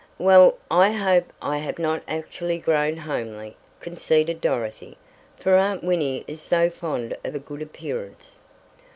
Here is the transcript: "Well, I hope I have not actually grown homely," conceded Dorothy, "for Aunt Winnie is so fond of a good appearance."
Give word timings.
"Well, 0.17 0.57
I 0.71 0.89
hope 0.93 1.31
I 1.43 1.59
have 1.59 1.77
not 1.77 2.01
actually 2.07 2.57
grown 2.57 2.97
homely," 2.97 3.55
conceded 3.81 4.41
Dorothy, 4.41 4.97
"for 5.37 5.51
Aunt 5.53 5.83
Winnie 5.83 6.23
is 6.27 6.41
so 6.41 6.71
fond 6.71 7.15
of 7.23 7.35
a 7.35 7.39
good 7.39 7.61
appearance." 7.61 8.39